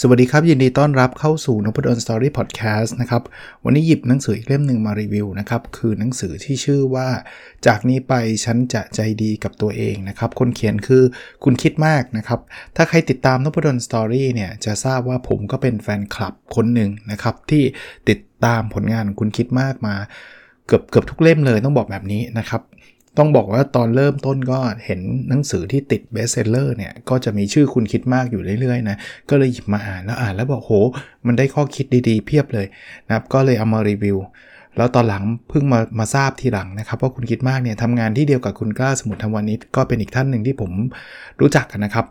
[0.00, 3.22] สวัสดีครับ ยินดีต้อนรับเข้าสู่นพดลสตอรี่พอดแคสต์นะครับ
[3.64, 7.08] วันนี้หยิบหนังสืออีกเล่มหนึ่งมารีวิวนะครับ คือหนังสือที่ชื่อว่า
[7.66, 8.14] จากนี้ไป
[8.44, 11.02] ฉันจะใจดีกับตัวเองนะครับ คนเขียนคือ
[11.44, 12.40] คุณคิดมากนะครับ
[12.76, 17.62] ถ้าใครติดตามนพดล Story เนี่ย จะทราบว่าผมก็เป็นแฟนคลับคนหนึ่งนะครับ ที่
[18.08, 19.94] ติดตามผลงานคุณคิดมากมา
[20.66, 22.62] เกือบเกือบทุกเล่มเลยต้องบอกแบบนี้นะครับ
[23.18, 28.96] ต้องบอกว่าตอนเริ่มต้นก็เห็นหนังสือที่ติด bestseller เนี่ย ก็จะมีชื่อคุณคิดมากอยู่เรื่อยๆนะ
[29.30, 30.72] ก็เลยหยิบมาอ่านแล้วอ่านแล้วบอกโห
[31.26, 32.66] มันได้ข้อคิดดีๆ เพียบเลย
[33.06, 34.18] นะครับ ก็เลยเอามารีวิว
[34.76, 40.70] แล้วตอนหลังเพิ่งมามาทราบทีหลังนะครับว่าคุณคิดมากเนี่ยทำงานที่เดียวกับคุณกล้าสมุทรธรรมวานิชก็เป็นอีกท่านหนึ่งที่ผม
[41.40, 42.06] รู้จักกันนะครับ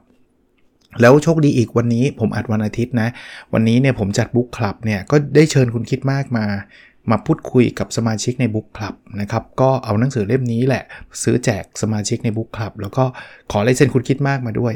[1.02, 3.10] แล้วโชคดีอีกวันนี้ผมอัดวันอาทิตย์นะ
[3.54, 6.46] วันนี้เนี่ยผมจัดบุ๊กคลับเนี่ยก็ได้เชิญคุณคิดมากมา
[7.12, 10.84] มาพูดคุยกับสมาชิกในบุ๊กคลับนะครับ ก็เอาหนังสือเล่มนี้แหละ
[11.24, 13.06] ซื้อแจกสมาชิกในบุ๊กคลับแล้วก็
[13.52, 14.74] ขอลายเซ็นคุณคิดมากมาด้วย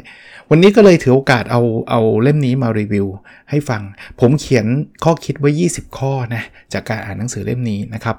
[0.50, 3.06] วันนี้ก็เลยถือโอกาสเอาเอาเล่มนี้มารีวิว
[3.50, 3.82] ให้ฟัง
[4.20, 4.66] ผมเขียน
[5.04, 8.16] ข้อคิดไว้ 20 ข้อนะจากการอ่านหนังสือเล่มนี้นะครับ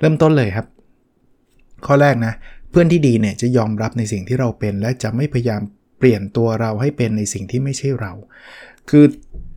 [0.00, 0.66] เริ่มต้นเลยครับ
[1.86, 2.34] ข้อแรกนะ
[2.70, 5.62] เพื่อนที่ดีเนี่ยจะยอมรับในสิ่งที่เราเป็น และจะไม่พยายาม
[5.98, 8.12] เปลี่ยนตัวเราให้เป็นในสิ่งที่ไม่ใช่เรา
[8.90, 9.04] คือ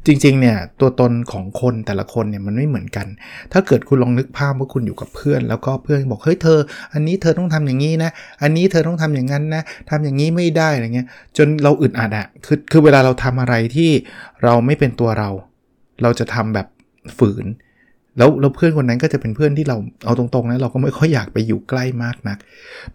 [0.05, 3.07] จริงๆเนี่ยตัวตนของคนแต่ละคนเนี่ยมันไม่เหมือนกัน
[3.53, 6.59] ถ้าเกิดคุณลองนึกภาพว่าคุณอยู่กับเพื่อน แล้วก็เพื่อนบอกเฮ้ยเธอ
[6.93, 13.91] อันนี้เธอต้องทำอย่างนี้นะ อันนี้เธอต้องทำอย่างนั้นนะทำอย่างนี้ไม่ได้อะไรเงี้ยจนเราอึดอัดอะคือคือเวลาเราทำอะไรที่
[14.43, 15.29] เราไม่เป็นตัวเรา
[16.03, 16.67] เราจะทำแบบ
[17.17, 17.45] ฝืน
[18.17, 22.37] แล้วแล้วเพื่อนคนนั้นก็จะเป็นเพื่อนที่เราเอาตรงๆนะเราก็ไม่ค่อยอยากไปอยู่ใกล้มากนัก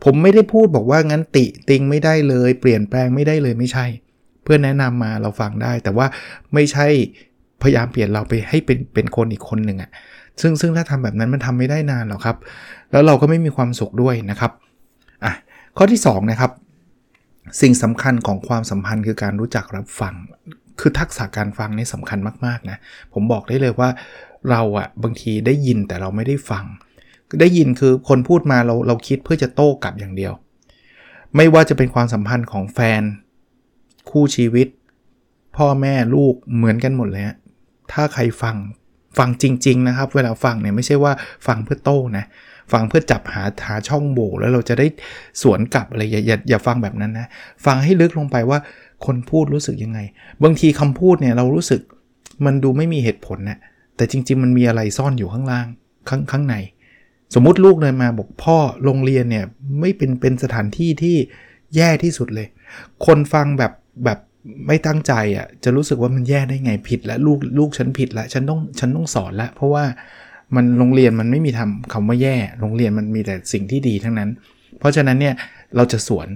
[0.04, 3.86] ผมไม่ได้พูดบอกว่างั้นติติงไม่ได้เลย เปลี่ยนแปลงไม่ได้เลยไม่ใช่
[4.44, 6.06] เพื่อนแนะนำมาเราฟังได้ แต่ว่า
[6.54, 6.86] ไม่ใช่
[7.62, 9.90] พยายามเปลี่ยนเราไปให้เป็นเป็นคนอีกคนหนึ่งอะ่ะ
[10.40, 12.36] ซึ่งซึ่งถ้าทำแบบนั้นมันทำไม่ได้นานหรอกครับ
[12.90, 14.52] แล้วเราก็ไม่มีความสุขด้วยนะครับ
[15.24, 15.32] อะ
[15.76, 16.50] ข้อที่2นะครับ
[17.60, 20.14] สิ่งสำคัญของความสัมพันธ์คือการรู้จักรับฟัง
[20.80, 22.78] คือทักษะการฟังนี่สำคัญมากๆนะ
[23.12, 23.88] ผมบอกได้เลยว่า
[24.50, 26.64] เราอะบางทีได้ยินแต่เราไม่ได้ฟัง
[27.40, 30.32] ได้ยินคือคนพูดมาเราเราคิดเพื่อจะโต้กลับอย่างเดียว
[31.36, 33.02] ไม่ว่าจะเป็นความสัมพันธ์ของแฟน
[34.10, 34.68] คู่ชีวิต
[35.56, 37.36] พ่อแม่ลูกเหมือนกันหมดเลยฮะ
[37.92, 38.56] ถ้าใครฟัง
[39.18, 41.12] ฟังจริง ๆ นะครับ เวลาฟังเนี่ยไม่ใช่ว่า
[41.46, 42.24] ฟังเพื่อโต้นะ
[42.72, 44.86] ฟังเพื่อจับหาหาช่องโหว่แล้วเราจะได้
[45.42, 47.26] สวนกลับอะไรอย่าอย่าอย่าฟังแบบนั้นนะ
[47.66, 48.58] ฟังให้ลึกลงไปว่า
[49.06, 49.98] คนพูดรู้สึกยังไง
[50.42, 51.80] บางทีคำพูดเนี่ยเรารู้สึก
[52.44, 53.58] มันดูไม่มีเหตุผลนะ
[53.96, 55.66] แต่จริง ๆ มันมีอะไรซ่อนอยู่ข้างล่าง
[56.08, 56.56] ข้างข้างใน
[57.34, 59.44] สมมุติลูกเลยมาบอกพ่อโรงเรียนเนี่ย
[59.80, 61.16] ไม่เป็นเป็นสถานที่ที่
[61.76, 62.46] แย่ที่สุดเลย
[63.06, 63.72] คนฟังแบบ
[64.04, 64.18] แบบ
[64.66, 69.84] ไม่ตั้งใจอะ่ะจะรู้สึกว่ามันแย่ได้ไงผิดแล้วลูกลูกฉันผิดล้วฉันต้องฉันต้องสอนล้วเพราะว่า
[70.56, 74.30] มันโรงเรียนมันไม่มีทำคำว่าแย่ โรงเรียนมันมีแต่สิ่งที่ดีทั้งนั้น
[74.78, 75.34] เพราะฉะนั้นเนี่ย
[75.76, 76.28] เราจะสวน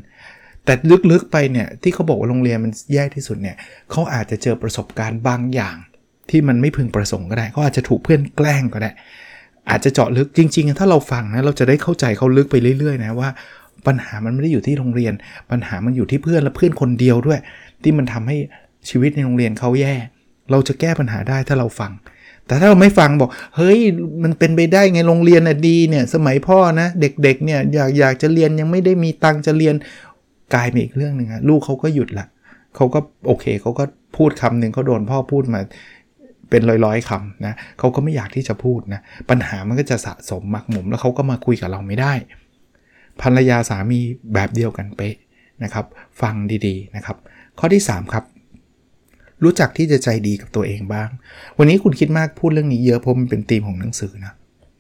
[0.65, 0.73] แต่
[1.11, 3.57] ลึกๆไปเนี่ยที่เขาบอกว่าโรงเรียนมันแย่ที่สุดเนี่ย
[3.91, 5.77] เขาอาจจะเจอประสบการณ์บางอย่าง
[6.31, 8.91] ที่มันไม่พึงประสงค์ก็ได้เขาอาจจะถูกเพื่อนแกล้งก็ได้
[9.71, 13.31] อาจจะเจาะลึกจริง ๆ ถ้าเราฟังนะเราจะได้เข้าใจเขาลึกไปเรื่อยๆนะว่า
[13.87, 15.13] ปัญหามันไม่ได้อยู่ที่โรงเรียน
[15.51, 17.41] ปัญหามันอยู่ที่เพื่อนและเพื่อนคนเดียวด้วย
[17.83, 18.37] ที่มันทำให้
[18.89, 19.95] ชีวิตในโรงเรียนเขาแย่
[20.51, 21.93] เราจะแก้ปัญหาได้ถ้าเราฟัง
[22.47, 23.79] แต่ถ้าเราไม่ฟังบอก เฮ้ย
[24.23, 29.75] มันเป็นไปได้ไงโรงเรียนน่ะดีเนี่ย สมัยพ่อนะ เด็กๆเนี่ยอยากอยากจะเรียนยังไม่ได้มีตังจะเรียน
[30.55, 32.27] กลายเป็นอีกเรื่องหนึ่งอะลูกเขาก็หยุดละ
[32.77, 33.85] เขาก็โอเคเขาก็
[34.17, 35.61] พูดคำหนึ่งเขาโดนพ่อพูดมา
[36.51, 39.01] เป็นร้อยๆคำนะเขาก็ไม่อยากที่จะพูดนะ
[39.31, 42.13] ปัญหามันก็จะสะสมมักหมมแล้วเขาก็มาคุยกับเราไม่ได้
[43.23, 44.01] ภรรยาสามี
[44.35, 45.15] แบบเดียวกันเป๊ะ
[45.63, 45.87] นะครับ
[46.21, 46.35] ฟัง
[46.67, 47.17] ดีๆนะครับ
[47.59, 48.25] ข้อที่ 3 ครับ
[49.45, 51.09] รู้จักที่จะใจดีกับตัวเองบ้าง
[51.59, 54.33] วันนี้คุณคิดมากพูดเรื่องนี้เยอะเพราะมันเป็นธีมของหนังสือนะ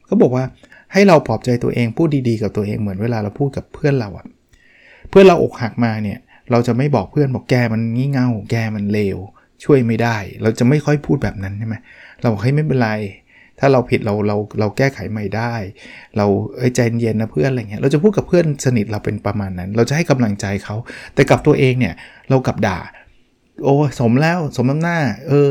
[0.06, 0.44] เขาบอกว่า
[0.92, 4.26] ให้เราปลอบใจตัวเองพูดดีๆกับตัวเองเหมือนเวลาเราพูดกับเพื่อนเราอะ
[5.10, 6.18] เพื่อนเราอกหักมาเนี่ย
[6.50, 9.18] เราจะไม่บอกเพื่อนบอกแกมันงี่เง่าแกมันเลว
[9.64, 11.76] ช่วยไม่ได้ เราจะไม่ค่อยพูดแบบนั้นใช่ไหม
[12.20, 12.90] เราบอกให้ไม่เป็นไร
[13.60, 15.54] ถ้าเราผิดเราเราเราแก้ไขใหม่ได้
[16.16, 16.26] เรา
[16.56, 20.76] เอ้ใจเย็นนะเพื่อนอะไรเงี้ยเราจะพูดกับเพื่อนสนิทเราเป็นประมาณนั้น เราจะให้กำลังใจเขา
[21.14, 21.94] แต่กับตัวเองเนี่ย
[22.28, 22.78] เรากับด่า
[23.64, 25.50] โอ้สมแล้วสมน้ำหน้า เออ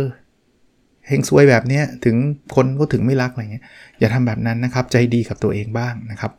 [1.07, 2.15] เฮงซวยแบบเนี้ยถึง
[2.56, 3.65] คนก็ถึงไม่รักอะไรเงี้ย
[4.00, 6.31] อย่าทำแบบนั้นนะครับ ใจดีกับตัวเองบ้างนะครับ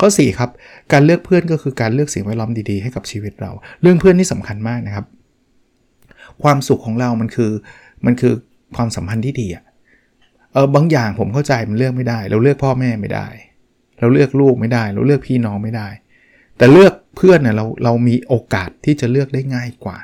[0.00, 0.50] ข้อ4ครับ
[0.92, 3.50] การเลือกเพื่อนก็คือการเลือกสิ่งแวดล้อมดีๆให้กับชีวิตเรา
[3.82, 5.06] เรื่องเพื่อนนี่สำคัญมากนะครับ
[6.42, 7.52] ความสุขของเรามันคือ
[8.06, 8.34] มันคือ
[8.76, 9.64] ความสัมพันธ์ที่ดีอะ
[10.52, 13.28] เออบางอย่างผมเข้าใจมันเลือกไม่ได้ เราเลือกพ่อแม่ไม่ได้
[14.00, 15.88] เราเลือกลูกไม่ได้ เราเลือกพี่น้องไม่ได้
[16.58, 19.98] แต่เลือกเพื่อนเนี่ยเราเรามีโอกาสที่จะเลือกได้ง่ายกว่า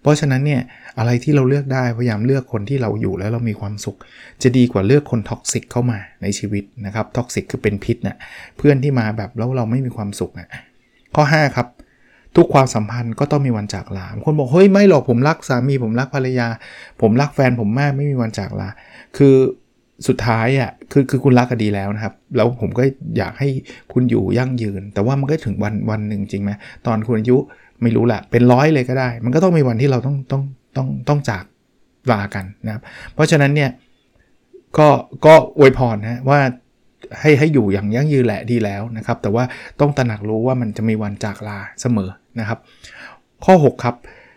[0.00, 0.62] เพราะฉะนั้นเนี่ย
[0.98, 3.96] อะไรที่เราเลือกได้พยายามเลือกคนที่เราอยู่แล้วเรามีความสุข
[4.42, 8.16] จะดีกว่าเลือกคน toxic เข้ามาในชีวิตนะครับ toxic คือเป็นพิษนะ
[8.56, 10.48] เพื่อนที่มาแบบแล้วเราไม่มีความสุขนะ
[11.14, 11.66] ข้อ 5 ครับ
[12.36, 16.48] ทุกความสัมพันธ์ก็ต้องมีวันจากลาคนบอกเฮ้ยไม่หรอกผมรักสามีผมรักภรรยา
[17.00, 18.68] ผมรักแฟนผมมากไม่มีวันจากลา
[19.16, 19.34] คือ
[20.08, 22.82] สุดท้ายอะคือคือคุณรักก็ดีแล้วนะครับ แล้วผมก็
[23.18, 23.48] อยากให้
[23.92, 26.50] คุณอยู่ยั่งยืน แต่ว่ามันก็ถึงวันวันหนึ่งจริงไหม
[26.86, 27.36] ตอนคุณอายุ
[27.82, 30.42] ไม่รู้แหละเป็นร้อยเลยก็ได้ มันก็ต้องมีวันที่เราต้องต้อง
[30.76, 31.44] ต้องต้องจาก
[32.12, 32.82] ลากันนะครับ
[33.14, 33.70] เพราะฉะนั้นเนี่ย
[34.78, 34.88] ก็
[35.26, 36.40] ก็อวยพรนะว่า
[37.20, 39.44] ให้ให้อยู่อย่างยั่งยืนแหละดีแล้วนะครับ แต่ว่า
[39.80, 42.10] ต้องตระหนักรู้ว่ามันจะมีวันจากลาเสมอ
[42.40, 42.58] นะครับ
[43.44, 43.94] ข้อ 6 ครับ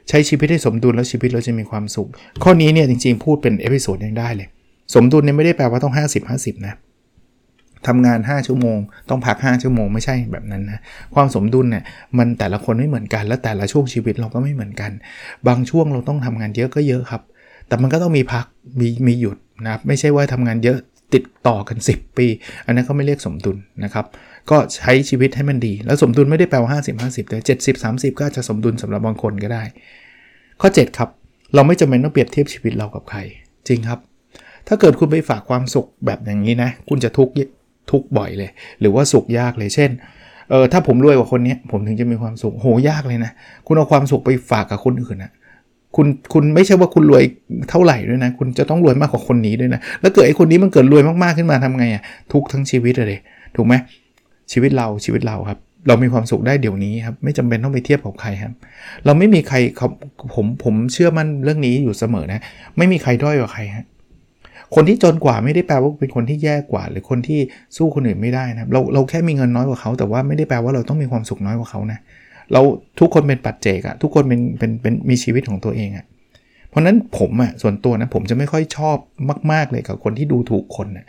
[0.10, 2.10] ใช้ชีวิตให้สมดุลแล้วชีวิตเราจะมีความสุข
[2.44, 4.48] ข้อนี้เนี่ยจริงๆพูดเป็น episode ยังได้เลย
[4.94, 6.76] สมดุลเนี่ยไม่ได้แปลว่าต้อง 50 50 นะ
[7.88, 8.78] ทำงาน 5 ชั่วโมง
[9.10, 10.80] ต้องพัก 5 ชั่วโมงไม่ใช่แบบนั้นนะ
[11.16, 11.84] ความสมดุลเนี่ย
[12.18, 14.92] มันแต่ละคนไม่เหมือนกัน และแต่ละช่วงชีวิตเราก็ไม่เหมือนกัน
[15.48, 17.22] บางช่วงเราต้องทำงานเยอะก็เยอะครับ
[17.68, 18.46] แต่มันก็ต้องมีพัก
[18.80, 20.78] มีมีหยุดนะครับไม่ใช่ว่าทำงานเยอะ
[21.14, 22.28] ติดต่อกัน 10 ปี
[22.66, 24.06] อันนั้นเขาไม่เรียกสมดุลนะครับ
[24.50, 27.38] ก็ใช้ชีวิตให้มันดี แล้วสมดุลไม่ได้แปลว่า 50 50แต่
[27.74, 29.64] 70 30 ก็จะสมดุลสำหรับบางคนก็ได้
[30.62, 31.10] ข้อ 7 ครับ
[31.56, 33.20] เราไม่จำเป็นต้องเปรียบเทียบชีวิตเรากับใคร
[33.68, 34.00] จริงครับ
[34.68, 37.34] ถ้าเกิดคุณไปฝากความสุขแบบอย่างนี้นะ คุณจะทุกข์
[37.92, 39.90] ทุกข์บ่อยเลย หรือว่าสุขยากเลยเช่น
[40.50, 43.32] เออถ้าผมรวยกว่าคนนี้ผมถึงจะมีความสุขโหยากเลยนะ
[43.68, 45.32] คุณเอาความสุขไปฝากกับคนอื่นนะ
[45.96, 47.24] คุณคุณไม่ใช่ว่าคุณรวย
[47.70, 52.02] เท่าไหร่ด้วยนะ คุณจะต้องรวยมากกว่าคนนี้ด้วยนะ แล้วเกิดไอ้คนนี้มันเกิดรวยมากๆขึ้นมาทำไงอะ่ะ
[52.32, 53.20] ทุกทั้งชีวิตเลย
[53.56, 53.74] ถูกไหม
[54.52, 58.54] ชีวิตเราชีวิตเราครับ เรามีความสุขได้เดี๋ยวนี้ครับไม่จำเป็นต้องไปเทียบกับใครครับ
[59.06, 59.58] เราไม่มีใคร
[60.36, 62.40] ผมผมเชื่อมั่นเรื่องนี้อยู่เสมอนะ
[62.78, 63.86] ไม่มีใครด้อยกว่าใครฮะ
[64.76, 67.40] คนที่จนกว่าไม่ได้แปลว่าเป็นคนที่แย่กว่า หรือคนที่
[67.78, 72.00] สู้คนอื่นไม่ได้นะเราเราแค่มีเงินน้อยกว่าเขา แต่ว่าไม่ได้แปลว่าเราต้องมีความสุขน้อยกว่าเขานะ
[72.54, 72.62] เรา
[73.00, 76.06] ทุกคนเป็นปัจเจกอะทุกคนเป็นเป็นเป็นมีชีวิตของตัวเองอะ
[76.70, 78.98] เพราะนั้นผมอะส่วนตัวนะผมจะไม่ค่อยชอบ
[79.52, 81.06] มาก ๆเลยกับคนที่ดูถูกคนนะ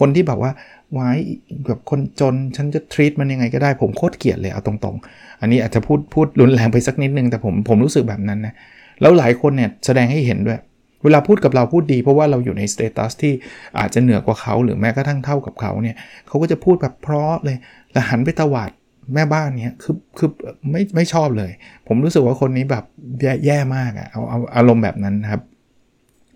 [0.00, 0.50] คนที่แบบว่า
[0.92, 1.18] ไวาย
[1.66, 8.54] แบบคนจนฉันจะทรีตมันยังไงก็ได้ผมโคตรเกลียดเลยเอาตรงๆ อันนี้อาจจะพูดพูดรุนแรงไปสักนิดนึงแต่ผมผมรู้สึกแบบนั้นนะ
[9.00, 10.58] แล้วหลายคนเนี่ยแสดงให้เห็นด้วย
[11.04, 13.32] เวลาพูดกับเราพูดดีเพราะว่าเราอยู่ในสเตตัสที่
[13.78, 15.96] อาจจะเหนือกว่าเขาหรือแม้กระทั่งเท่ากับเขาเนี่ย
[16.28, 17.56] เขาก็จะพูดแบบเพราะเลย
[17.92, 18.70] แล้วหันไปตวาด
[19.14, 20.28] แม่บ้านเนี้ยคือคือ
[20.70, 21.50] ไม่ไม่ชอบเลย
[21.86, 22.84] ผมรู้สึกว่าคนนี้แบบ
[23.22, 25.42] แย่แย่มากอะเอาเอาอารมณ์แบบนั้นนะครับ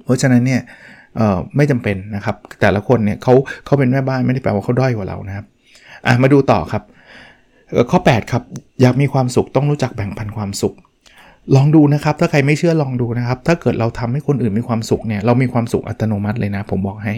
[0.04, 0.60] เพราะฉะนั้นเนี่ย
[1.56, 3.34] ไม่จำเป็นนะครับ แต่ละคนเนี่ยเขา
[3.66, 5.46] เขาเป็นแม่บ้านไม่ได้แปลว่าเขาด้อยกว่าเรานะครับ
[6.06, 6.82] อะมาดูต่อครับ
[7.90, 8.42] ข้อ 8 ครับ
[8.82, 10.74] อยากมีความสุขต้องรู้จักแบ่งปันความสุข
[11.56, 17.14] ลองดูนะครับ ถ้าใครไม่เชื่อลองดูนะครับ ถ้าเกิดเราทำให้คนอื่นมีความสุขเนี่ย เรามีความสุขอัตโนมัติเลยนะ ผมบอกให้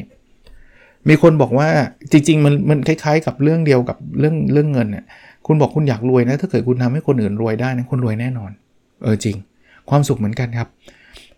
[1.09, 1.69] มีคนบอกว่า
[2.13, 5.05] จริง ๆ มันมันคล้ายๆ กับเรื่องเดียวกับเรื่องเรื่องเงินเนี่ย
[5.47, 8.51] คุณบอกคุณอยากรวยนะ ถ้าเกิดคุณทำให้คนอื่นรวยได้นะคุณรวยแน่นอน
[9.03, 9.37] เออจริง
[9.91, 10.69] ความสุขเหมือนกันครับ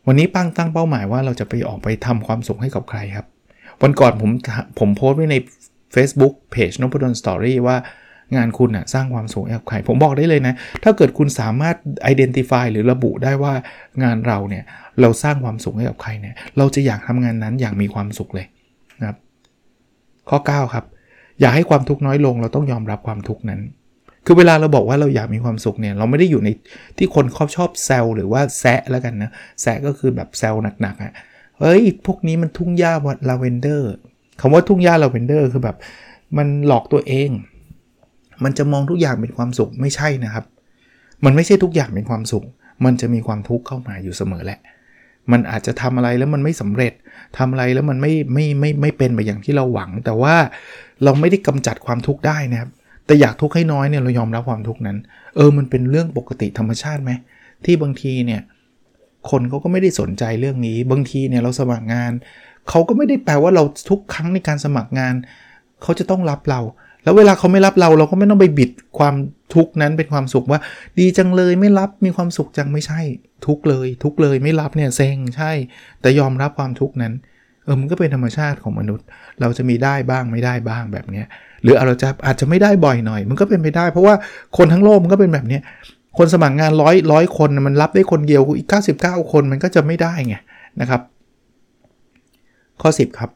[0.06, 3.26] วันนี้ปั้งตั้งเป้าหมายว่าเราจะไปออกไปทำความสุขให้กับใครครับ
[3.82, 4.30] วันก่อนผม
[4.78, 5.36] ผมโพสต์ไว้ใน
[5.94, 7.76] Facebook Page นพดลสตอรี่ว่า
[8.34, 11.76] งานคุณนะสร้างความสุขให้กับใคร ผมบอกได้เลยนะ ถ้าเกิดคุณสามารถ
[12.12, 13.52] identify หรือระบุได้ว่า
[14.02, 14.64] งานเราเนี่ย
[15.00, 18.46] เราสร้างความสุขให้กับใครเนี่ย เราจะอยากทำงานนั้นอย่างมีความสุขเลย
[19.00, 19.16] นะครับ
[20.28, 20.84] ข้อ 9 ครับ
[21.40, 23.60] อยากให้ความทุกข์น้อยลง เราต้องยอมรับความทุกข์นั้น
[24.26, 26.48] คือเวลาเราบอกว่าเราอยากมีความสุขเนี่ย เราไม่ได้อยู่ใน
[26.98, 29.30] ที่คนชอบชอบแซลหรือว่าแซะแล้วกันนะ
[29.62, 31.12] แซะก็คือแบบแซลหนักๆอะ่ะ
[31.60, 33.90] เฮ้ย พวกนี้มันทุ่งหญ้าวัดลาเวนเดอร์
[34.40, 35.76] คำว่าทุ่งหญ้าลาเวนเดอร์คือแบบ
[36.36, 37.30] มันหลอกตัวเอง
[38.44, 40.44] มันจะมองทุกอย่างเป็นความสุขไม่ใช่นะครับ
[41.24, 42.44] มันไม่ใช่ทุกอย่างเป็นความสุข
[42.84, 44.60] มันจะมีความทุกข์เข้ามาอยู่เสมอแหละ
[45.32, 46.92] มันอาจจะทำอะไรแล้วมันไม่สำเร็จ
[47.38, 50.34] ทำอะไรแล้วมันไม่ไม่ไม่ไม่เป็นไปอย่างที่เราหวัง แต่ว่า
[51.04, 52.70] เราไม่ได้กำจัดความทุกข์ได้นะครับ
[53.06, 54.98] แต่อยากทุกข์ให้น้อยเนี่ยเรายอมรับความทุกข์นั้น
[55.36, 57.10] เออ มันเป็นเรื่องปกติธรรมชาติไหม
[57.64, 58.40] ที่บางทีเนี่ย
[59.30, 62.12] คนเขาก็ไม่ได้สนใจเรื่องนี้ บางทีเนี่ยเราสมัครงาน
[62.68, 65.14] เขาก็ไม่ได้แปลว่าเราทุกครั้งในการสมัครงาน
[65.82, 66.60] เขาจะต้องรับเรา
[67.06, 69.14] แล้วเวลาเขาไม่รับเราเราก็ไม่ต้องไปบิดความ
[69.54, 70.60] ทุกข์นั้นเป็นความสุขว่า
[70.98, 73.00] ดีจังเลยไม่รับมีความสุขจังไม่ใช่
[73.46, 75.52] ทุกเลย ทุกเลยไม่รับเนี่ยเซ็งใช่
[76.00, 77.12] แต่ยอมรับความทุกข์นั้น
[77.64, 79.06] เออมันก็เป็นธรรมชาติของมนุษย์
[79.40, 81.26] เราจะมีได้บ้างไม่ได้บ้างแบบเนี้ย
[81.62, 84.14] หรือเราจะอาจจะไม่ได้บ่อยหน่อย มันก็เป็นไปได้ เพราะว่า
[84.56, 85.58] คนทั้งโลกมันก็เป็นแบบนี้
[86.18, 88.68] คนสมัครงานร้อยร้อยคนมันรับได้คนเดียวอีก
[89.00, 90.36] 99 คนมันก็จะไม่ได้ไง
[90.80, 91.00] นะครับ
[92.82, 93.30] ข้อ 10 ครับ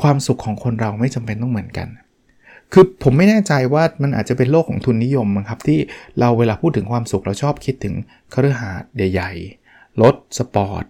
[0.00, 1.88] ความสุขของคนเราไม่จำเป็นต้องเหมือนกัน
[2.72, 5.78] คือผมไม่แน่ใจว่ามันอาจจะเป็นโลกของทุนนิยมครับที่
[6.20, 7.94] เราเวลาพูดถึงความสุขเราชอบคิดถึง
[8.34, 10.84] คฤหาสน์ใหญ่ๆรถสปอร์ต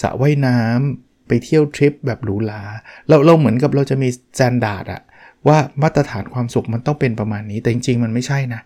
[0.00, 2.62] สระว่ายน้ำไปเที่ยวทริปแบบหรูหรา
[3.08, 5.02] เราเราเหมือนกับเราจะมี standard อะ
[5.48, 8.60] ว่ามาตรฐานความสุขมันต้องเป็นประมาณนี้ แต่จริงๆ มันไม่ใช่นะ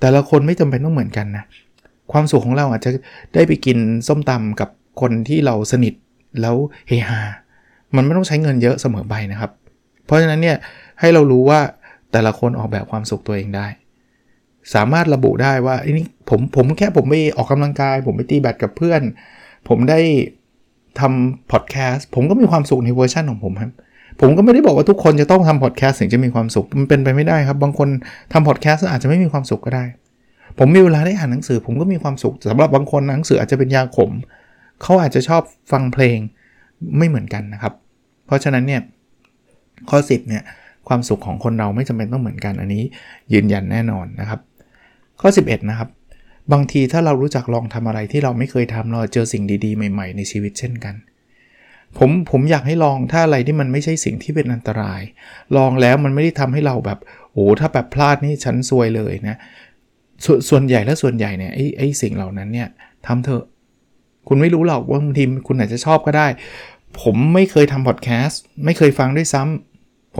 [0.00, 1.44] แต่ละคนไม่จำเป็นต้องเหมือนกันนะ
[2.12, 2.90] ความสุขของเราอาจจะ
[3.34, 4.68] ได้ไปกินส้มตำกับ
[5.00, 5.94] คนที่เราสนิท
[6.40, 6.56] แล้ว
[6.88, 7.20] เฮฮา
[7.96, 9.50] มันไม่ต้องใช้เงินเยอะเสมอไปนะครับ
[10.06, 10.56] เพราะฉะนั้นเนี่ย
[11.00, 11.60] ให้เรารู้ว่า
[12.12, 13.66] แต่ละคนออกแบบความสุขตัวเองได้
[14.74, 19.00] สามารถระบุได้ว่าอ้นี่ผมผมแค่ผมไปออกกำลังกาย ผมไปตีแบดกับเพื่อน
[19.68, 20.00] ผมได้
[21.00, 23.70] ทำพอดแคสต์ผมก็มีความสุขในเวอร์ชันของผมครับ
[24.20, 27.88] ผมก็ไม่ได้บอกว่าทุกคนจะต้องทำพอดแคสต์ถึงจะมีความสุขมันเป็นไปไม่ได้ครับ บางคน
[28.32, 29.84] ทำพอดแคสต์อาจจะไม่มีความสุขก็ได้
[30.58, 34.10] ผมมีเวลาได้อ่านหนังสือ ผมก็มีความสุขสำหรับบางคนหนังสืออาจจะเป็นยาขม
[34.82, 35.42] เขาอาจจะชอบ
[35.72, 36.18] ฟังเพลง
[36.98, 37.72] ไม่เหมือนกันนะครับ
[38.26, 38.80] เพราะฉะนั้นเนี่ย
[39.90, 40.42] ข้อ 10เนี่ย
[40.88, 42.84] ความสุขของคนเราไม่จำเป็นต้องเหมือนกันอันนี้
[43.32, 44.40] ยืนยันแน่นอนนะครับ
[45.20, 45.88] ข้อ 11 นะครับ
[46.52, 50.94] บางทีถ้าเรารู้จักลองทำอะไรที่เราไม่เคยทำเราเจอสิ่งดีๆ ใหม่ ๆ ในชีวิตเช่นกัน
[51.98, 55.00] ผมผมอยากให้ลองถ้าอะไรที่มันไม่ใช่สิ่งที่เป็นอันตราย
[55.56, 56.98] ลองแล้วมันไม่ได้ทำให้เราแบบ
[57.32, 59.36] โอ้ถ้าแบบพลาดนี่ฉันซวยเลยนะ
[60.24, 62.68] สส่วนใหญ่และส่วนใหญ่เนี่ยไอ้ไอ้สิ่งเหล่านั้นเนี่ย
[63.06, 63.44] ทำเถอะ
[64.28, 66.26] คุณไม่รู้หรอกว่าบางทีคุณอาจจะชอบก็ได้
[67.00, 69.69] ผมไม่เคยทำพอดแคสต์ไม่เคยฟังด้วยซ้ำ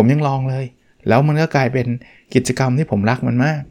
[0.02, 0.64] ผมยังลองเลย
[1.08, 1.86] แล้วมันก็กลายเป็น
[2.34, 3.62] กิจกรรมที่ผมรักมันมาก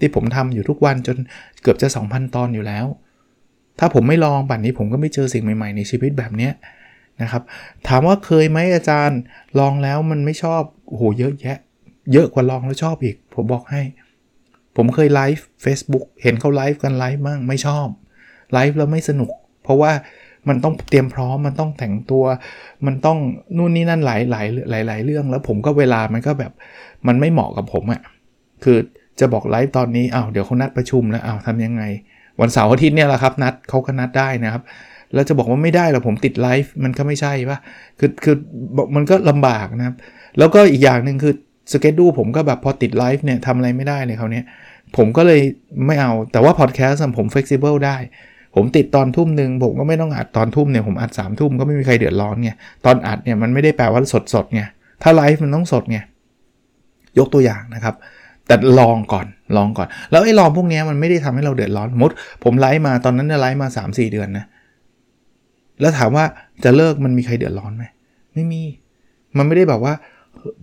[0.00, 1.16] ที่ผมทำอยู่ทุกวันจน
[1.62, 2.86] เกือบจะ 2,000 ตอนอยู่แล้ว
[3.78, 6.50] ถ้าผมไม่ลองป่านนี้ผมก็ไม่เจอสิ่งใหม่ๆในชีวิตแบบนี้
[7.22, 7.42] นะครับ
[7.88, 9.20] ถามว่าเคยไหมอาจารย์
[9.58, 11.58] ลองแล้วมันไม่ชอบโอ้โหเยอะแยะ
[12.12, 13.82] เยอะกว่าลองแล้วชอบอีก ผมบอกให้
[14.76, 17.86] ผมเคย live Facebook เห็นเขาไลฟ์กันไลฟ์มั่งไม่ชอบ
[18.52, 19.30] ไลฟ์แล้วไม่สนุก
[19.62, 19.92] เพราะว่า
[20.48, 22.24] มันต้องเตรียมพร้อมมันต้องแต่งตัว
[22.86, 23.18] มันต้อง
[23.56, 26.52] นู่นนี่นั่นหลายหลายหลายหลายเรื่อง แล้วผมก็เวลามันก็แบบ
[27.06, 28.00] มันไม่เหมาะกับผมอะ่ะ
[28.64, 28.78] คือ
[29.20, 31.82] จะบอกไลฟ์ตอนนี้อ้าวเดี๋ยวเขานัดประชุมแล้วอ้าวทำยังไง
[32.40, 34.62] วันเสาร์อาทิตย์เนี่ยแหละครับนัดเขาก็นัดได้นะครับ
[35.14, 37.58] แล้วจะบอกว่าไม่ได้หรอผมติดไลฟ์มันก็ไม่ใช่ปะ
[37.98, 38.36] คือคือ
[38.94, 39.96] มันก็ลำบากนะครับ
[40.38, 41.34] แล้วก็อีกอย่างหนึ่งคือ
[41.72, 44.44] สเกจดูผมก็แบบพอติดไลฟ์เนี่ยทำอะไรไม่ได้เลยเขาเนี่ย
[44.96, 45.40] ผมก็เลย
[45.86, 47.96] ไม่เอาแต่ว่าพอดแคสต์ผมเฟ flexible ได้
[48.54, 52.50] ผมติดตอนทุ่มหนึ่งผมก็ไม่ต้องอัดตอนทุ่มเนี่ยผมอัด3ามทุ่มก็ไม่มีใครเดือดร้อนไง
[52.84, 54.62] ตอนอัดเนี่ยมันไม่ได้แปลว่าสดสดไง
[55.02, 55.98] ถ้าไลฟ์มันต้องสดไง
[57.18, 57.94] ยกตัวอย่างนะครับ
[58.46, 62.10] แต่ลองก่อนลองก่อน แล้วไอ้ลองพวกนี้มันไม่ได้ทำให้เราเดือดร้อนมด
[62.44, 64.44] ผมไลฟ์มาตอนนั้นไลฟ์มา 3-4 เดือนนะ
[65.80, 66.24] แล้วถามว่า
[66.64, 67.84] จะเลิกมันมีใครเดือดร้อนไหม
[68.34, 68.62] ไม่มี
[69.36, 69.94] มันไม่ได้แบบว่า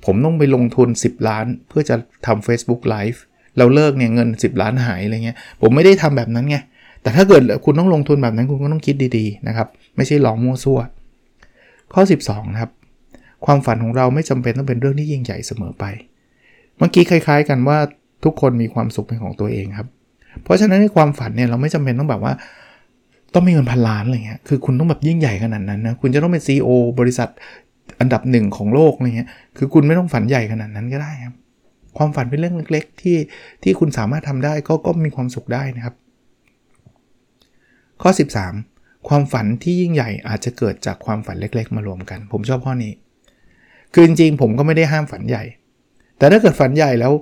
[0.05, 3.19] ผมต้องไปลงทุน 10 ล้าน เพื่อจะทำ Facebook Live
[3.57, 6.57] เราเลิกเนี่ยเงิน 10 ล้านหายอะไรเงี้ย ผมไม่ได้ทำแบบนั้นไง
[7.01, 10.79] แต่ถ้าเกิดคุณต้องลงทุนแบบนั้นคุณก็ต้องคิดดีๆนะครับ ไม่ใช่หลองมั่วซั่ว
[11.93, 12.71] ข้อ 12นะครับ
[13.45, 15.85] ความฝันของเราไม่จำเป็นต้องเป็นเรื่องที่ยิ่งใหญ่เสมอไป
[16.77, 17.77] เมื่อกี้คล้าย ๆ กันว่า
[18.23, 19.87] ทุกคนมีความสุขเป็นของตัวเองครับ
[20.43, 22.33] เพราะฉะนั้นในความฝันเนี่ยเราไม่จำเป็นต้องแบบว่า
[23.33, 27.29] ต้องมีเงินพันล้านอะไรเงี้ย คือคุณต้องแบบยิ่งใหญ่ขนาดนั้นนะ คุณจะต้องเป็น CEO บริษัท
[27.99, 31.35] อันดับหนึ่งของโลกอะไรเงี้ย คือคุณไม่ต้องฝันใหญ่ขนาดนั้นก็ได้ครับ
[31.97, 33.17] ความฝันเป็นเรื่องเล็ก ๆ ที่
[33.63, 35.95] ที่คุณสามารถทำได้ก็ก็มีความสุขได้นะครับ
[38.01, 38.11] ข้อ
[38.59, 42.91] 13 ความฝันที่ยิ่งใหญ่อาจจะเกิดจากความฝันเล็กๆ มารวมกัน ผมชอบข้อนี้
[43.93, 45.43] คือจริงๆผมก็ไม่ได้ห้ามฝันใหญ่
[46.17, 47.13] แต่ถ้าเกิดฝันใหญ่แล้ว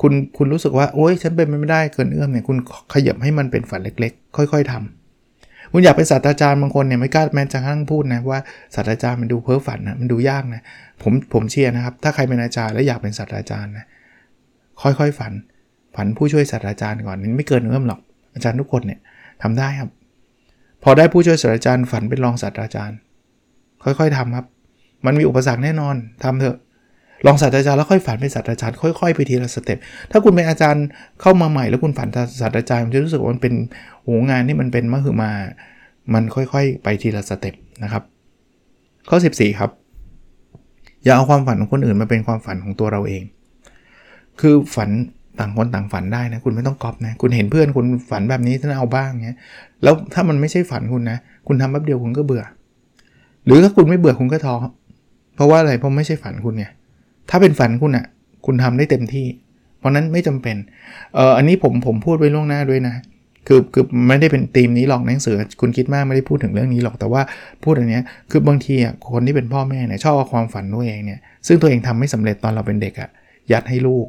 [0.00, 2.56] คุณคุณรู้สึกว่าโอ๊ยฉันเป็นไม่ได้เกินเอื้อมเนี่ยคุณ
[2.94, 8.40] ขยับให้มันเป็นฝันเล็ก ๆ ค่อย ๆทำคุณอยากเป็นศาสตราจารย์บางคนเนี่ยไม่กล้าแม้จะทั้งพูดนะว่า
[8.74, 10.62] ศาสตราจารย์มันดูเพ้อฝันนะมันดูยากนะ
[11.02, 13.84] ผมผมเชียร์นะครับ ถ้าใครเป็นอาจารย์แล้วอยากเป็นศาสตราจารย์นะ
[14.82, 15.32] ค่อยๆฝัน
[15.94, 18.00] ฝันผู้ช่วยศาสตราจารย์ก่อนนี่ไม่เกินเอื้อมหรอก
[18.34, 19.00] อาจารย์ทุกคนเนี่ย
[19.42, 19.90] ทำได้ครับ
[20.82, 22.98] พอได้ผู้ช่วยศาสตราจารย์ฝันเป็นรองศาสตราจารย์
[23.82, 24.46] ค่อยๆทำครับ
[25.06, 26.56] มันมีอุปสรรคแน่นอนทำเถอะ
[27.26, 29.78] รองศาสตราจารย์แล้วค่อยฝันเป็นศาสตราจารย์ค่อยๆไปทีละสเต็ป
[30.10, 30.84] ถ้าคุณเป็นอาจารย์
[31.20, 32.08] เข้ามาใหม่แล้วคุณฝัน
[32.40, 33.54] ศาสตราจารย์มันจะรู้สึกว่ามันเป็น
[34.02, 35.30] โหงานที่มันเป็นมหึมา
[36.14, 38.02] มันค่อยๆ ไปทีละสเต็ปนะครับ
[39.08, 39.70] ข้อ 14 ครับ
[41.04, 43.22] อย่าเอาความฝันของคนอื่นมาเป็นความฝันของตัวเราเอง
[44.40, 44.90] คือฝัน
[45.38, 49.38] ต่างคนต่างฝันได้นะ คุณไม่ต้องก๊อปนะ คุณเห็นเพื่อนคุณฝันแบบนี้ท่านเอาบ้างเงี้ย
[49.82, 52.44] แล้วถ้ามันไม่ใช่ฝันคุณนะ คุณทำแป๊บเดียวคุณก็เบื่อ
[53.46, 54.54] หรือถ้าคุณไม่เบื่อคุณก็ท้อ
[55.34, 56.70] เพราะว่าอะไรเพราะไม่ใช่ฝันคุณเนี่ย
[57.30, 58.06] ถ้าเป็นฝันคุณอะ่ะ
[58.46, 59.26] คุณทำได้เต็มที่
[59.78, 60.56] เพราะนั้นไม่จำเป็น
[61.14, 62.94] เอออันนี้ผมผมพูดไว้ล่วงหน้าด้วยนะ
[63.46, 67.22] คือคือไม่ได้เป็นธีมนี้หรอกหนังสือ คุณคิดมากไม่ได้พูดถึงเรื่องนี้หรอกแต่ว่า
[67.64, 73.10] พูดอันนี้คือบางทีอะคนที่เป็นพ่อแม่เนี่ยชอบเอาความฝันตัวเองเนี่ยซึ่งตัวเองทำไม่สำเร็จตอนเราเป็นเด็กอะ
[73.52, 74.06] ยัดให้ลูก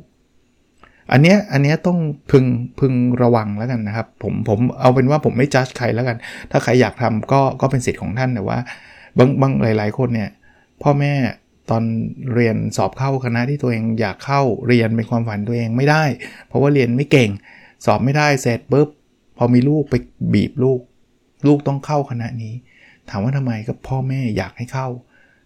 [1.12, 1.98] อันเนี้ยอันเนี้ยต้อง
[2.32, 2.46] พึง
[2.80, 6.18] พึงระวังแล้วกันนะครับ ผมผมเอาเป็นว่าผมไม่จัดใครแล้วกัน
[6.52, 8.60] ถ้าใครอยากทำก็ก็เป็นสิทธิ์ของท่านแต่ว่า
[9.18, 10.30] บางบางหลาย ๆ คนเนี่ย
[10.84, 11.14] พ่อแม่
[11.70, 11.84] ตอน
[12.34, 16.04] เรียนสอบเข้าคณะที่ตัวเองอยากเข้าเรียนเป็นความฝันตัวเองไม่ได้
[16.48, 17.30] เพราะว่าเรียนไม่เก่ง
[17.86, 18.88] สอบไม่ได้เสร็จปุ๊บ
[19.38, 19.96] พอมีลูกไป
[20.34, 20.80] บีบลูก
[21.48, 22.54] ลูกต้องเข้าคณะนี้
[23.10, 24.88] ถามว่าทำไมก็พ่อแม่อยากให้เข้า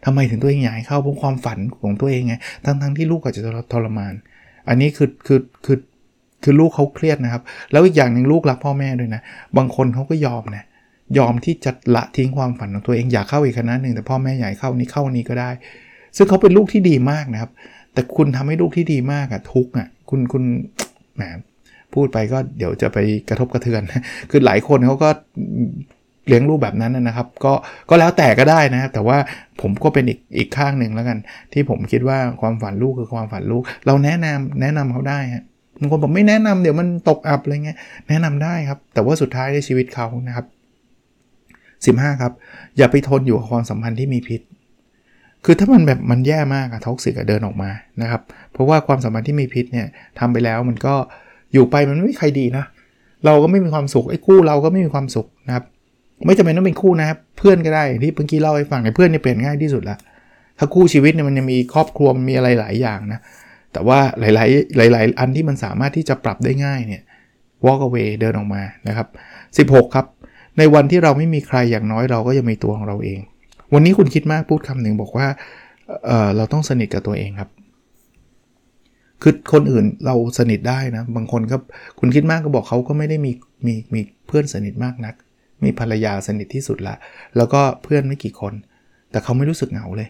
[0.05, 3.41] ทำไมถึงตัวเองอยากให้เข้าเพราะความฝันของตัวเองไงทั้งทั้งที่ลูกอาจจะ
[3.73, 4.13] ทรมาน
[4.69, 5.77] อันนี้คือคือคือ
[6.43, 9.21] คือลูกเขาเครียดนะครับ แล้วอีกอย่างหนึ่งลูกรักพ่อแม่ด้วยนะ
[9.57, 10.65] บางคนเขาก็ยอมนะ
[11.17, 15.49] ยอมที่จะละทิ้งความฝันของตัวเองอยากเข้าอีกคณะหนึ่งแต่พ่อแม่ใหญ่เข้านี้เข้านี้ก็ได้
[16.17, 17.51] ซึ่งเขาเป็นลูกที่ดีมากนะครับ
[17.93, 20.43] แต่คุณทำให้ลูกที่ดีมากอะทุกอะคุณคุณ
[21.15, 21.23] แหม
[21.93, 22.97] พูดไปก็เดี๋ยวจะไป
[23.29, 23.81] กระทบกระเทือน
[24.31, 25.09] คือหลายคนเขาก็
[26.27, 27.53] เลี้ยงลูกแบบนั้นนะครับ ก็
[27.89, 29.17] ก็แล้วแต่ก็ได้นะครับ แต่ว่า
[29.61, 31.17] ผมก็เป็นอีกอีกข้างหนึ่งแล้วกัน
[31.53, 35.43] ที่ผมคิดว่าความฝันลูกคือความฝันลูก เราแนะนำแนะนำเขาได้ฮะ
[35.79, 37.77] บางคนบอกไม่แนะนำเดี๋ยวมันตกอับอะไรเงี้ย
[38.09, 40.45] แนะนำได้ครับ แต่ว่าสุดท้ายในชีวิตเขานะครับ
[41.97, 42.33] 15 ครับ
[42.77, 44.41] อย่าไปทนอยู่กับความสัมพันธ์ที่มีพิษ
[45.45, 47.69] คือถ้ามันแบบมันแย่มากอะ toxic เดินออกมา
[48.01, 49.87] นะครับ เพราะว่าความสัมพันธ์ที่มีพิษเนี่ย
[50.19, 50.93] ทำไปแล้วมันก็
[51.53, 52.65] อยู่ไปมันไม่มีใครดีนะ
[53.25, 55.65] เราก็ไม่มีความสุขไอ้คู่เราก็ไม่มีความสุขนะครับ
[56.25, 59.97] ไม่จำเป็นต้องเป็นคู่นะครับ เพื่อนก็ได้ที่เมื่อกี้เล่าให้ฟังในเพื่อนเนี่ยเปลี่ยนง่ายที่สุดละ
[60.57, 63.19] ถ้าคู่ชีวิตเนี่ยมันจะมีครอบครัวมีอะไรหลายอย่างนะ
[63.73, 67.01] แต่ว่าหลาย ๆ หลาย ๆ อันที่มันสามารถที่จะปรับได้ง่ายเนี่ย
[67.65, 69.07] walk away เดินออกมานะครับ
[69.69, 70.05] 16 ครับ
[70.57, 73.19] ในวันที่เราไม่มีใครอย่างน้อยเราก็ยังมีตัวของเราเอง
[73.73, 75.27] วันนี้คุณคิดมากพูดคำหนึ่งบอกว่า
[76.05, 77.49] เเราต้องสนิทกับตัวเองครับ
[79.21, 81.57] คือคนอื่นเราสนิทได้นะ บางคนก็
[81.99, 83.31] คุณคิดมากก็บอกเขาก็ไม่ได้มี
[83.65, 85.15] มีมีเพื่อนสนิทมากนัก
[85.63, 86.95] มีภรรยาสนิทที่สุดละ
[87.37, 88.53] แล้วก็เพื่อนไม่กี่คน
[89.11, 90.09] แต่เขาไม่รู้สึกเหงาเลย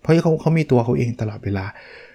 [0.00, 1.64] เพราะเขาเขามีตัวเขาเองตลอดเวลา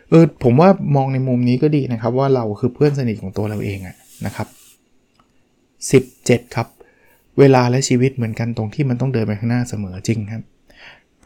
[0.10, 4.48] เออผมว่ามองในมุมนี้ก็ดีนะครับ ว่าเราคือเพื่อนสนิทของตัวเราเองอะนะครับ
[6.44, 6.68] 17 ครับ
[7.39, 10.44] เวลาและชีวิตเหมือนกันตรงที่มันต้องเดินไปข้างหน้าเสมอจริงครับ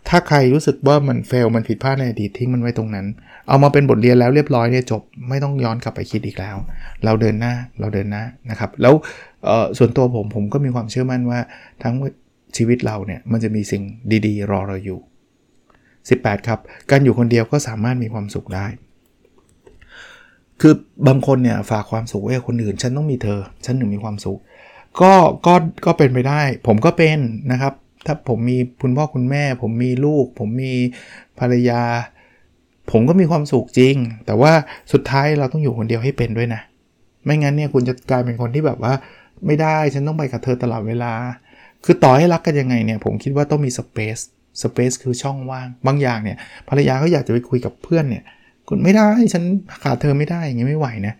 [0.08, 3.08] ถ้าใครรู้สึกว่ามันเฟลมันผิดพลาดในอดีตทิ้งมันไว้ตรงนั้น
[3.48, 6.56] เอามาเป็นบทเรียนแล้วเรียบร้อยเนี่ยจบไม่ต้องย้อนกลับไปคิดอีกแล้ว
[7.06, 8.94] เราเดินหน้าเราเดินหน้านะครับ แล้ว
[9.77, 11.39] ส่วนตัวผมผมก็มีความเชื่อมั่นว่า
[11.84, 11.96] ทั้ง
[12.58, 13.84] ชีวิตเราเนี่ยมันจะมีสิ่ง
[14.25, 15.00] ดีๆ รอเราอยู่
[15.74, 18.68] 18 ครับ การอยู่คนเดียวก็สามารถมีความสุขได้
[20.62, 20.74] คือ
[21.08, 24.39] บางคนเนี่ยฝากความสุขไว้คนอื่น ฉันต้องมีเธอ ฉันถึงมีความสุข
[25.01, 25.13] ก็
[25.46, 25.53] ก็
[25.86, 27.19] ก็เป็นไปได้ ผมก็เป็น
[27.52, 27.74] นะครับ
[28.06, 30.74] ถ้าผมมีคุณพ่อคุณแม่ ผมมีลูก ผมมี
[31.40, 31.82] ภรรยา
[32.92, 34.52] ผมก็มีความสุขจริง แต่ว่า
[34.94, 36.62] สุดท้ายเราต้องอยู่คนเดียวให้เป็นด้วยนะ
[37.26, 38.94] ไม่งั้นเนี่ยคุณจะกลายเป็นคนที่แบบว่า
[39.46, 41.14] ไม่ได้ฉันต้องไปกับเธอตลอดเวลา
[41.86, 44.18] คือต่อให้รักกันยังไงเนี่ยผมคิดว่าต้องมีสเปซ
[44.62, 46.38] สเปซคือช่องว่าง บางอย่างเนี่ย
[46.70, 48.24] ภรรยาเขาอยากจะไปคุยกับเพื่อนเนี่ย
[48.70, 49.44] คุณไม่ได้ฉัน
[49.84, 51.14] ขาดเธอไม่ได้อย่างนี้ไม่ไหวนะ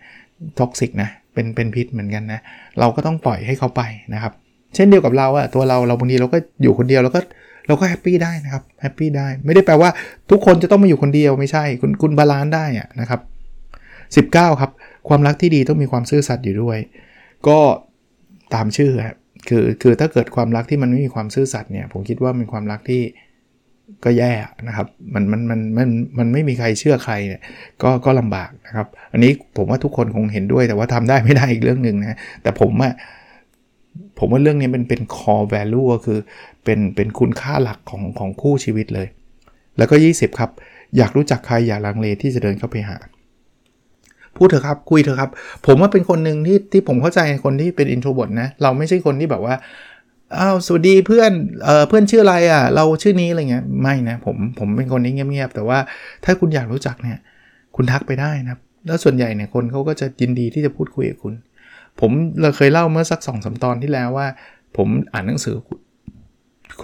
[0.58, 2.40] ท็อกซิกนะเป็นเป็นพิษเหมือนกันนะ
[2.80, 3.82] เราก็ต้องปล่อยให้เขาไป
[4.14, 4.32] นะครับ
[4.74, 7.20] เช่นเดียวกับเราอะตัวเราเราบางทีเราก็อยู่คนเดียวเราก็
[7.66, 9.90] เราก็ happy ได้นะครับ happy ได้ไม่ได้แปลว่า
[10.30, 13.20] ทุกคนจะต้องมาอยู่คนเดียวไม่ใช่คุณคุณ balance ได้อะนะครับ
[14.36, 14.70] 19 ครับ
[15.08, 16.78] ความรักที่ดีต้องมีความซื่อสัตย์อยู่ด้วย
[17.48, 17.58] ก็
[18.54, 19.16] ตามชื่อครับ
[19.48, 23.02] คือคือถ้าเกิดความรักที่มันไม่มีความซื่อสัตย์เนี่ย ผมคิดว่าเป็นความรักที่
[24.04, 24.32] ก็แย่
[24.68, 27.42] นะครับมันมันมันมันมันไม่มีใครเชื่อใครเนี่ย
[27.82, 32.92] ก็ก็ลำบากนะครับ อันนี้ผมว่าทุกคนคงเห็นด้วยแต่ว่าทำได้ไม่ได้อีกเรื่องหนึ่งนะแต่ผมอะ
[34.18, 36.18] ผมว่าเรื่องนี้เป็นเป็น core value ก็คือ
[36.64, 39.08] เป็นเป็นคุณค่าหลักของของคู่ชีวิตเลย
[39.78, 40.50] แล้วก็ 20 ครับ
[40.96, 42.98] อยากรู้จักใครอย่าลังเลที่จะเดินเข้าไปหา
[44.36, 45.30] พูดเถอะครับคุยเถอะครับ
[45.66, 49.54] ผมว่าเป็นคนหนึ่งที่ที่ผมเข้าใจคนที่เป็น introvert นะ เราไม่ใช่คนที่แบบว่า
[50.38, 51.32] อ้าวสวัสดีเพื่อน
[51.64, 55.78] เอ่อเพื่อนชื่ออะไรอะ เราชื่อนี้อะไรเงี้ยไม่นะผมผมเป็นคนนี้เงียบๆแต่ว่า
[56.24, 57.18] ถ้าคุณอยากรู้จักเนี่ย
[57.76, 61.34] คุณทักไปได้นะแล้วส่วนใหญ่เนี่ยคนเขาก็จะยินดีที่จะพูดคุยกับคุณ
[62.00, 64.26] ผมเราเคยเล่าเมื่อสักสองสามตอนที่แล้วว่า
[64.76, 65.56] ผมอ่านหนังสือ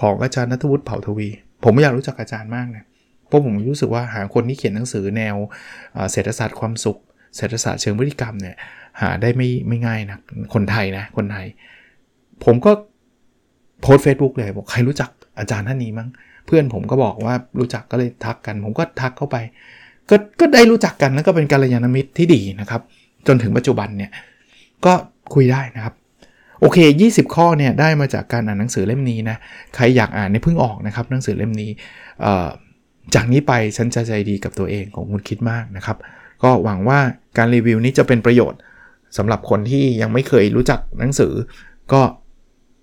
[0.00, 1.29] ของอาจารย์ณัฐวุฒิเผ่าทวี
[1.64, 2.85] ผมอยากรู้จักอาจารย์มากนะ
[3.29, 5.37] เพราะผมรู้สึกว่าหาคนที่เขียนหนังสือแนว
[6.12, 6.98] เศรษฐศาสตร์ความสุข
[7.37, 8.57] เศรษฐศาสตร์เชิงพฤติกรรมเนี่ย
[9.00, 10.18] หาได้ไม่ไม่ง่ายนะ
[10.55, 11.46] คนไทยนะคนไทย
[12.44, 12.72] ผมก็
[13.83, 16.09] โพสเฟซบุ๊กเลยบอกใครรู้จักอาจารย์ท่านนี้มั้ง
[16.46, 19.37] เพื่อนผมก็บอกว่ารู้จักก็เลยทักกัน ผมก็ทักเข้าไป
[20.11, 22.81] ก็ก็ได้รู้จักกันแล้วก็เป็นกัลยาณมิตรที่ดีนะครับ
[23.26, 24.11] จนถึงปัจจุบันเนี่ย
[24.85, 24.93] ก็
[25.35, 25.95] คุยได้นะครับ
[26.61, 29.37] โอเค 20 ข้อเนี่ยได้มาจากการอ่านหนังสือเล่มนี้นะ
[29.75, 31.71] ใครอยากอ่านเนี่ยเพิ่งออกนะครับ หนังสือเล่มนี้
[33.15, 35.97] จากนี้ไปฉันจะใจดีกับตัวเองของคุณคิดมากนะครับ
[36.43, 36.99] ก็หวังว่า
[37.37, 38.61] การรีวิวนี้จะเป็นประโยชน์
[39.17, 41.33] สำหรับคนที่ยังไม่เคยรู้จักหนังสือ
[41.93, 42.01] ก็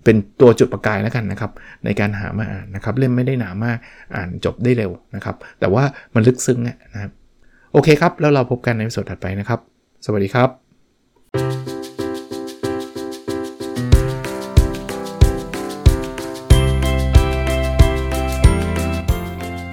[0.04, 1.52] เป็นตัวจุดประกายแล้วกันนะครับ
[1.86, 3.78] ในการหามาอ่านนะครับเล่มไม่ได้หนามาก
[4.16, 6.60] อ่านจบได้เร็วนะครับ แต่ว่ามันลึกซึ้ง
[6.94, 7.12] นะครับ
[7.74, 9.60] โอเคครับ แล้วเราพบกันในสดถัดไปนะครับ
[10.06, 10.63] สวัสดีครับ